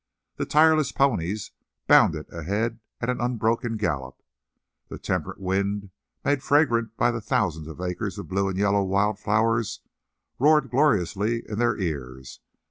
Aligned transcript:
The 0.37 0.47
tireless 0.47 0.91
ponies 0.91 1.51
bounded 1.85 2.27
ahead 2.33 2.79
at 3.01 3.09
an 3.11 3.21
unbroken 3.21 3.77
gallop. 3.77 4.23
The 4.87 4.97
temperate 4.97 5.39
wind, 5.39 5.91
made 6.25 6.41
fragrant 6.41 6.97
by 6.97 7.11
thousands 7.19 7.67
of 7.67 7.79
acres 7.79 8.17
of 8.17 8.27
blue 8.27 8.49
and 8.49 8.57
yellow 8.57 8.81
wild 8.83 9.19
flowers, 9.19 9.81
roared 10.39 10.71
gloriously 10.71 11.47
in 11.47 11.59
their 11.59 11.77
ears. 11.77 12.39